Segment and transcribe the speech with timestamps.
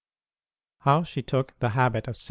[0.79, 2.19] HOW SHE TOOK THE HABIT OF ST.